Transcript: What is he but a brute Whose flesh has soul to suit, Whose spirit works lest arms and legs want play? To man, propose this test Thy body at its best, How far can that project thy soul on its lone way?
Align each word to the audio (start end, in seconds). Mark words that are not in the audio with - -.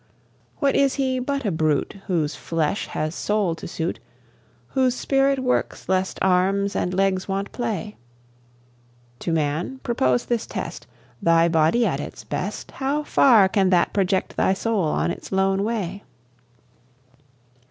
What 0.57 0.75
is 0.75 0.95
he 0.95 1.19
but 1.19 1.45
a 1.45 1.51
brute 1.51 1.97
Whose 2.07 2.35
flesh 2.35 2.87
has 2.87 3.13
soul 3.13 3.53
to 3.53 3.67
suit, 3.67 3.99
Whose 4.69 4.95
spirit 4.95 5.37
works 5.37 5.87
lest 5.87 6.17
arms 6.23 6.75
and 6.75 6.91
legs 6.91 7.27
want 7.27 7.51
play? 7.51 7.97
To 9.19 9.31
man, 9.31 9.77
propose 9.83 10.25
this 10.25 10.47
test 10.47 10.87
Thy 11.21 11.47
body 11.47 11.85
at 11.85 11.99
its 11.99 12.23
best, 12.23 12.71
How 12.71 13.03
far 13.03 13.47
can 13.47 13.69
that 13.69 13.93
project 13.93 14.37
thy 14.37 14.55
soul 14.55 14.85
on 14.85 15.11
its 15.11 15.31
lone 15.31 15.63
way? 15.63 16.03